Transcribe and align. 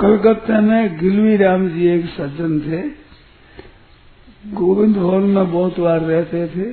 कलकत्ते 0.00 0.60
में 0.60 0.98
गिलवी 0.98 1.36
राम 1.36 1.68
जी 1.68 1.86
एक 1.86 2.06
सज्जन 2.06 2.60
थे। 2.60 2.88
गोविंद 4.54 4.96
हॉल 4.96 5.22
में 5.22 5.52
बहुत 5.52 5.80
बार 5.80 6.00
रहते 6.00 6.46
थे। 6.46 6.66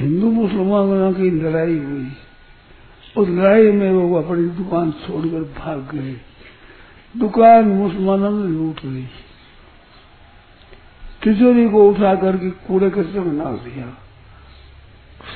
हिंदू 0.00 0.30
मुसलमानों 0.30 1.12
की 1.12 1.30
लड़ाई 1.30 1.78
हुई। 1.78 2.06
उस 3.16 3.28
लड़ाई 3.28 3.72
में 3.72 3.92
वो 3.92 4.22
अपनी 4.22 4.48
दुकान 4.48 4.90
छोड़कर 4.90 5.42
भाग 5.58 5.88
गए। 5.94 6.16
दुकान 7.16 7.68
मुसलमानों 7.68 8.30
ने 8.30 8.48
लूट 8.48 8.84
ली 8.84 9.06
तिजोरी 11.22 11.68
को 11.68 11.90
उठा 11.90 12.14
करके 12.14 12.50
कूड़े 12.50 12.90
कचरे 12.90 13.20
में 13.20 13.38
डाल 13.38 13.54
दिया। 13.54 13.96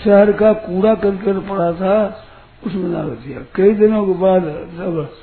शहर 0.04 0.32
का 0.32 0.52
कूड़ा 0.52 0.94
करकट 0.94 1.48
पड़ा 1.48 1.72
था, 1.72 2.26
उसमें 2.66 2.92
डाल 2.92 3.10
दिया। 3.10 3.40
कई 3.54 3.72
दिनों 3.72 4.06
के 4.06 4.12
बाद 4.12 4.42
जब 4.76 5.14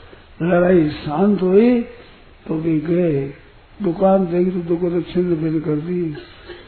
लड़ाई 0.41 0.89
शांत 0.91 1.41
हुई 1.41 1.81
तो 2.47 2.55
भी 2.55 2.79
गए। 2.81 3.21
दुकान 3.79 4.25
देखी 4.25 4.51
तो 4.51 4.59
दुकान 4.67 5.01
छिन्न 5.03 5.35
भिन्न 5.35 5.59
कर 5.59 5.75
दी। 5.81 6.01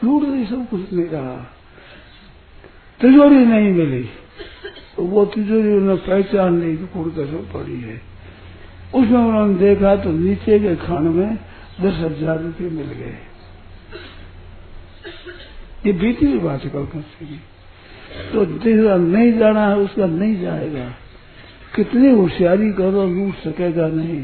लूट 0.04 0.22
दी 0.24 0.44
सब 0.46 0.68
कुछ 0.70 0.92
नहीं 0.92 1.06
रहा 1.06 1.36
तिजोरी 3.00 3.44
नहीं 3.46 3.72
मिली। 3.72 4.02
तो 4.96 5.02
वो 5.04 5.24
तिजोरी 5.26 5.72
उन्होंने 5.72 6.00
पहचान 6.06 6.60
ली 6.60 6.76
कि 6.76 6.86
कसर 6.86 7.44
पड़ी 7.52 7.80
है। 7.80 8.00
उसमें 8.94 9.18
उन्होंने 9.18 9.54
देखा 9.56 9.94
तो 9.96 10.10
नीचे 10.12 10.58
के 10.58 10.74
खान 10.78 11.04
में 11.08 11.34
दस 11.80 11.94
हज़ार 11.96 12.42
रुपये 12.42 12.68
मिल 12.70 12.92
गए। 12.94 13.16
ये 15.86 15.92
बीती 15.94 16.26
हुई 16.26 16.38
बात 16.38 16.64
है 16.64 16.70
कलकत्ते 16.70 17.26
की 17.26 17.40
तो 18.32 18.44
जिसका 18.46 18.96
नहीं 18.96 19.32
जाना 19.38 19.66
है, 19.66 19.76
उसका 19.76 20.06
नहीं 20.08 20.40
जाएगा। 20.40 20.86
कितनी 21.76 22.10
होशियारी 22.10 22.70
करो, 22.72 23.04
लूट 23.04 23.34
सकेगा 23.34 23.88
नहीं। 23.88 24.20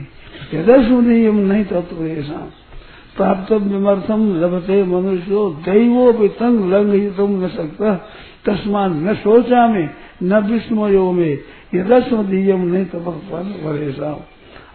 हृदय 0.52 0.88
सुनियम 0.88 1.36
नहीं 1.36 1.64
तत्व 1.64 2.04
ऐसा 2.04 2.52
प्राप्त 3.16 3.52
विमर्थम 3.52 4.40
लभते 4.40 4.82
मनुष्यो, 4.84 5.50
दैवो 5.64 6.12
भी 6.12 6.28
तंग 6.28 6.72
लंग 6.72 6.92
ही 6.92 7.10
तुम 7.10 7.44
न 7.44 7.48
सकता। 7.48 7.94
तस्मान 8.44 9.08
न 9.08 9.14
सोचा 9.14 9.66
में 9.68 9.88
न 10.22 10.38
विस्मयो 10.38 11.12
में। 11.12 11.38
यदस्म 11.74 12.22
दियम 12.22 12.60
नहीं 12.60 12.86
ऐसा 13.88 14.28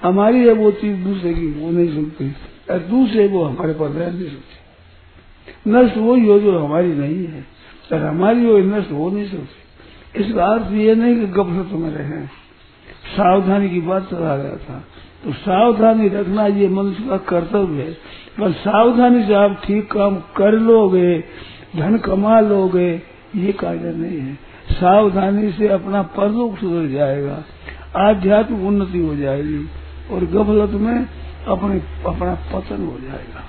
हमारी 0.03 0.39
है 0.39 0.53
वो 0.53 0.71
चीज़ 0.71 0.97
दूसरे 0.97 1.33
की 1.33 1.47
वो 1.47 1.71
नहीं 1.71 1.89
सुनती। 1.89 2.25
दूसरे 2.71 3.27
को 3.27 3.43
हमारे 3.43 3.73
पर 3.73 3.89
रह 3.89 4.11
नहीं 4.11 4.25
सकती 4.25 5.71
नष्ट 5.71 5.97
वही 5.97 6.27
हो 6.27 6.39
जो 6.39 6.59
हमारी 6.59 6.93
नहीं 6.93 7.25
है। 7.27 7.45
और 7.93 7.99
हमारी 7.99 8.45
वो 8.45 8.57
नष्ट 8.57 8.91
हो 8.91 9.09
नहीं 9.11 9.25
सकती 9.25 10.21
इसका 10.21 10.45
अर्थ 10.45 10.71
ये 10.71 10.95
नहीं 10.95 11.15
कि 11.15 11.25
गपसत 11.25 11.73
में 11.73 11.89
रहे। 11.89 12.48
सावधानी 13.19 13.69
की 13.69 13.81
बात 13.81 14.09
चला 14.09 14.35
रहा 14.35 14.55
था। 14.55 14.83
तो 15.23 15.33
सावधानी 15.33 16.07
रखना 16.07 16.45
ये 16.47 16.67
मनुष्य 16.67 17.03
का 17.09 17.17
कर्तव्य 17.17 17.81
है। 17.81 17.91
पर 18.39 18.51
सावधानी 18.51 19.23
से 19.23 19.33
आप 19.33 19.61
ठीक 19.65 19.91
काम 19.91 20.15
कर 20.15 20.51
लोगे, 20.51 21.23
धन 21.75 21.97
कमा 21.97 22.39
लोगे, 22.39 23.01
ये 23.35 23.51
कार्य 23.51 23.79
नहीं 23.79 24.19
है। 24.19 24.33
सावधानी 24.71 25.51
से 25.51 25.67
अपना 25.67 26.01
परलोक 26.01 26.57
सुधर 26.57 26.87
जाएगा, 26.87 27.43
आध्यात्मिक 27.95 28.63
उन्नति 28.63 28.99
हो 28.99 29.15
जाएगी, 29.15 29.67
और 30.11 30.19
गफलत 30.25 30.81
में 30.81 31.05
अपने 31.47 31.79
अपना 32.05 32.33
पतन 32.35 32.85
हो 32.85 32.97
जाएगा। 33.01 33.41